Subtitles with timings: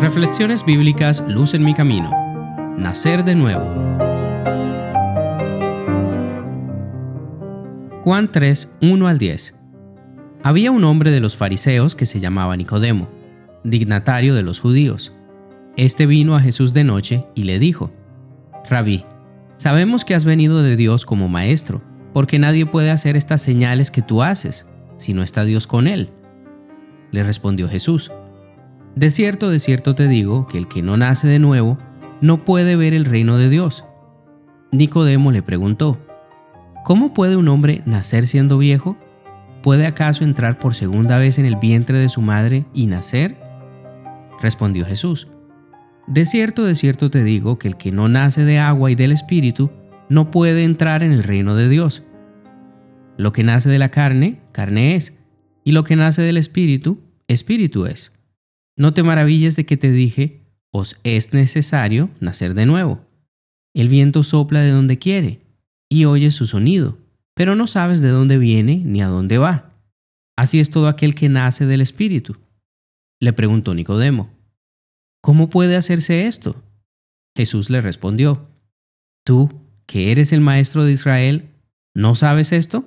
[0.00, 2.10] Reflexiones bíblicas Luz en mi camino.
[2.76, 3.64] Nacer de nuevo.
[8.04, 9.54] Juan 3, 1 al 10.
[10.42, 13.08] Había un hombre de los fariseos que se llamaba Nicodemo,
[13.64, 15.14] dignatario de los judíos.
[15.78, 17.90] Este vino a Jesús de noche y le dijo,
[18.68, 19.04] Rabí,
[19.56, 21.80] sabemos que has venido de Dios como maestro,
[22.12, 24.66] porque nadie puede hacer estas señales que tú haces,
[24.98, 26.10] si no está Dios con él.
[27.12, 28.10] Le respondió Jesús,
[28.96, 31.76] de cierto, de cierto te digo que el que no nace de nuevo
[32.22, 33.84] no puede ver el reino de Dios.
[34.72, 35.98] Nicodemo le preguntó,
[36.82, 38.96] ¿Cómo puede un hombre nacer siendo viejo?
[39.62, 43.36] ¿Puede acaso entrar por segunda vez en el vientre de su madre y nacer?
[44.40, 45.28] Respondió Jesús,
[46.06, 49.12] De cierto, de cierto te digo que el que no nace de agua y del
[49.12, 49.70] Espíritu
[50.08, 52.02] no puede entrar en el reino de Dios.
[53.18, 55.18] Lo que nace de la carne, carne es,
[55.66, 58.12] y lo que nace del Espíritu, Espíritu es.
[58.76, 63.00] No te maravilles de que te dije, os es necesario nacer de nuevo.
[63.74, 65.40] El viento sopla de donde quiere,
[65.90, 66.98] y oyes su sonido,
[67.34, 69.72] pero no sabes de dónde viene ni a dónde va.
[70.36, 72.36] Así es todo aquel que nace del Espíritu.
[73.20, 74.30] Le preguntó Nicodemo,
[75.20, 76.62] ¿cómo puede hacerse esto?
[77.36, 78.46] Jesús le respondió,
[79.24, 79.50] Tú,
[79.86, 81.48] que eres el maestro de Israel,
[81.92, 82.84] ¿no sabes esto?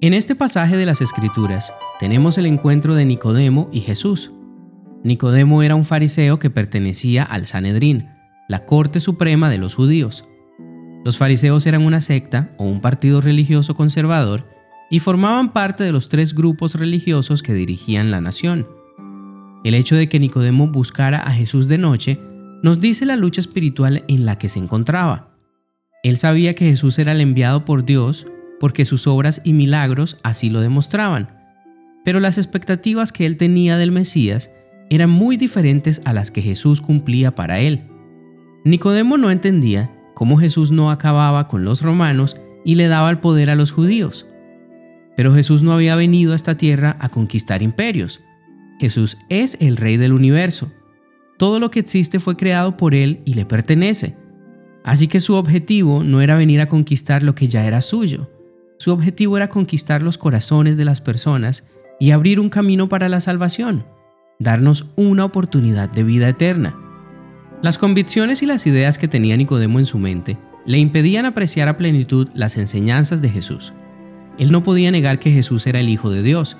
[0.00, 4.30] En este pasaje de las Escrituras tenemos el encuentro de Nicodemo y Jesús.
[5.02, 8.06] Nicodemo era un fariseo que pertenecía al Sanedrín,
[8.48, 10.24] la corte suprema de los judíos.
[11.04, 14.46] Los fariseos eran una secta o un partido religioso conservador
[14.88, 18.68] y formaban parte de los tres grupos religiosos que dirigían la nación.
[19.64, 22.20] El hecho de que Nicodemo buscara a Jesús de noche
[22.62, 25.30] nos dice la lucha espiritual en la que se encontraba.
[26.04, 28.28] Él sabía que Jesús era el enviado por Dios
[28.60, 31.28] porque sus obras y milagros así lo demostraban.
[32.04, 34.50] Pero las expectativas que él tenía del Mesías
[34.90, 37.84] eran muy diferentes a las que Jesús cumplía para él.
[38.64, 43.50] Nicodemo no entendía cómo Jesús no acababa con los romanos y le daba el poder
[43.50, 44.26] a los judíos.
[45.16, 48.20] Pero Jesús no había venido a esta tierra a conquistar imperios.
[48.80, 50.70] Jesús es el rey del universo.
[51.38, 54.16] Todo lo que existe fue creado por él y le pertenece.
[54.84, 58.30] Así que su objetivo no era venir a conquistar lo que ya era suyo,
[58.78, 61.64] su objetivo era conquistar los corazones de las personas
[61.98, 63.84] y abrir un camino para la salvación,
[64.38, 66.76] darnos una oportunidad de vida eterna.
[67.60, 71.76] Las convicciones y las ideas que tenía Nicodemo en su mente le impedían apreciar a
[71.76, 73.72] plenitud las enseñanzas de Jesús.
[74.38, 76.56] Él no podía negar que Jesús era el Hijo de Dios,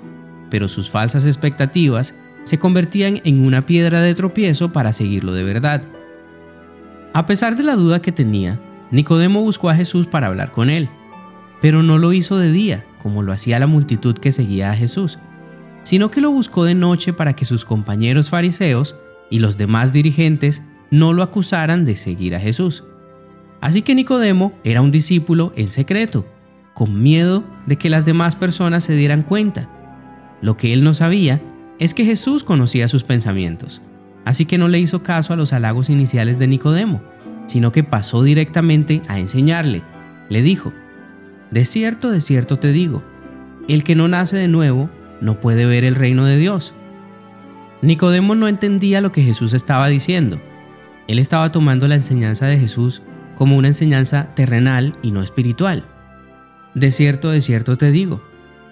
[0.49, 5.83] pero sus falsas expectativas se convertían en una piedra de tropiezo para seguirlo de verdad.
[7.13, 8.59] A pesar de la duda que tenía,
[8.91, 10.89] Nicodemo buscó a Jesús para hablar con él
[11.61, 15.19] pero no lo hizo de día, como lo hacía la multitud que seguía a Jesús,
[15.83, 18.95] sino que lo buscó de noche para que sus compañeros fariseos
[19.29, 20.61] y los demás dirigentes
[20.91, 22.83] no lo acusaran de seguir a Jesús.
[23.61, 26.25] Así que Nicodemo era un discípulo en secreto,
[26.73, 29.69] con miedo de que las demás personas se dieran cuenta.
[30.41, 31.41] Lo que él no sabía
[31.77, 33.81] es que Jesús conocía sus pensamientos,
[34.25, 37.01] así que no le hizo caso a los halagos iniciales de Nicodemo,
[37.47, 39.81] sino que pasó directamente a enseñarle.
[40.29, 40.71] Le dijo,
[41.51, 43.03] de cierto, de cierto te digo,
[43.67, 44.89] el que no nace de nuevo
[45.21, 46.73] no puede ver el reino de Dios.
[47.81, 50.39] Nicodemo no entendía lo que Jesús estaba diciendo.
[51.07, 53.01] Él estaba tomando la enseñanza de Jesús
[53.35, 55.85] como una enseñanza terrenal y no espiritual.
[56.75, 58.21] De cierto, de cierto te digo,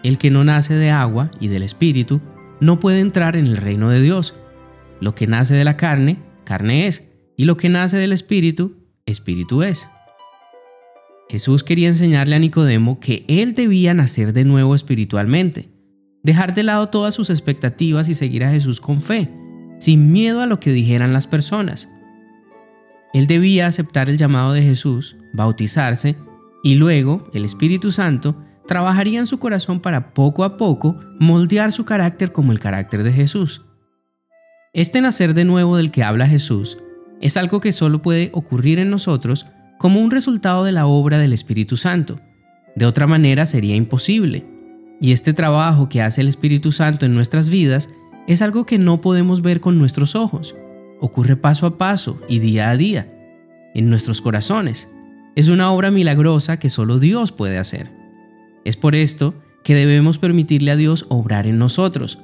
[0.03, 2.21] el que no nace de agua y del Espíritu
[2.59, 4.35] no puede entrar en el reino de Dios.
[4.99, 7.03] Lo que nace de la carne, carne es,
[7.35, 9.87] y lo que nace del Espíritu, Espíritu es.
[11.29, 15.69] Jesús quería enseñarle a Nicodemo que él debía nacer de nuevo espiritualmente,
[16.23, 19.29] dejar de lado todas sus expectativas y seguir a Jesús con fe,
[19.79, 21.89] sin miedo a lo que dijeran las personas.
[23.13, 26.15] Él debía aceptar el llamado de Jesús, bautizarse
[26.63, 28.35] y luego el Espíritu Santo
[28.67, 33.11] trabajaría en su corazón para poco a poco moldear su carácter como el carácter de
[33.11, 33.63] Jesús.
[34.73, 36.77] Este nacer de nuevo del que habla Jesús
[37.21, 39.45] es algo que solo puede ocurrir en nosotros
[39.77, 42.19] como un resultado de la obra del Espíritu Santo.
[42.75, 44.45] De otra manera sería imposible.
[44.99, 47.89] Y este trabajo que hace el Espíritu Santo en nuestras vidas
[48.27, 50.55] es algo que no podemos ver con nuestros ojos.
[50.99, 53.13] Ocurre paso a paso y día a día,
[53.75, 54.89] en nuestros corazones.
[55.35, 57.91] Es una obra milagrosa que solo Dios puede hacer.
[58.65, 62.19] Es por esto que debemos permitirle a Dios obrar en nosotros.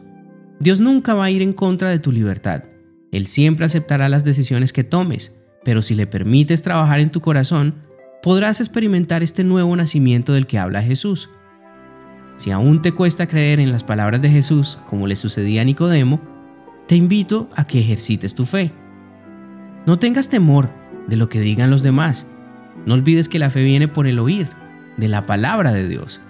[0.59, 2.63] Dios nunca va a ir en contra de tu libertad.
[3.11, 7.75] Él siempre aceptará las decisiones que tomes pero si le permites trabajar en tu corazón,
[8.21, 11.29] podrás experimentar este nuevo nacimiento del que habla Jesús.
[12.37, 16.19] Si aún te cuesta creer en las palabras de Jesús, como le sucedía a Nicodemo,
[16.87, 18.71] te invito a que ejercites tu fe.
[19.85, 20.69] No tengas temor
[21.07, 22.27] de lo que digan los demás.
[22.85, 24.47] No olvides que la fe viene por el oír,
[24.97, 26.21] de la palabra de Dios.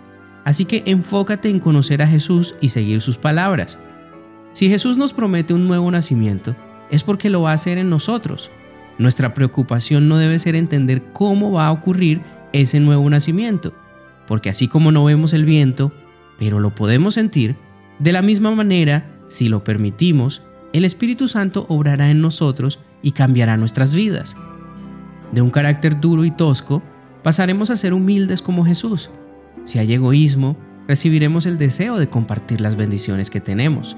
[0.45, 3.79] Así que enfócate en conocer a Jesús y seguir sus palabras.
[4.51, 6.55] Si Jesús nos promete un nuevo nacimiento,
[6.91, 8.51] es porque lo va a hacer en nosotros.
[8.97, 13.73] Nuestra preocupación no debe ser entender cómo va a ocurrir ese nuevo nacimiento,
[14.27, 15.91] porque así como no vemos el viento,
[16.37, 17.55] pero lo podemos sentir,
[17.99, 20.41] de la misma manera, si lo permitimos,
[20.73, 24.35] el Espíritu Santo obrará en nosotros y cambiará nuestras vidas.
[25.31, 26.83] De un carácter duro y tosco,
[27.23, 29.09] pasaremos a ser humildes como Jesús.
[29.63, 30.57] Si hay egoísmo,
[30.87, 33.95] recibiremos el deseo de compartir las bendiciones que tenemos.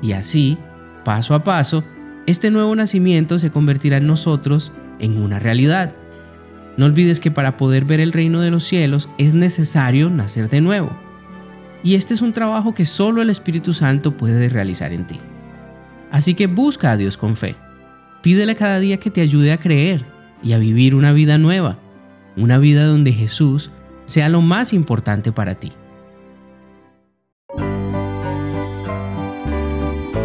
[0.00, 0.58] Y así,
[1.04, 1.84] paso a paso,
[2.26, 5.92] este nuevo nacimiento se convertirá en nosotros en una realidad.
[6.76, 10.60] No olvides que para poder ver el reino de los cielos es necesario nacer de
[10.60, 10.90] nuevo.
[11.82, 15.18] Y este es un trabajo que solo el Espíritu Santo puede realizar en ti.
[16.10, 17.56] Así que busca a Dios con fe.
[18.22, 20.04] Pídele cada día que te ayude a creer
[20.42, 21.78] y a vivir una vida nueva,
[22.36, 23.70] una vida donde Jesús
[24.06, 25.72] sea lo más importante para ti.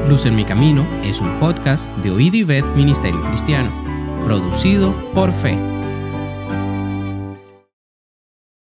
[0.07, 2.33] Luz en mi camino es un podcast de Oíd
[2.77, 3.69] Ministerio Cristiano,
[4.23, 5.76] producido por Fe.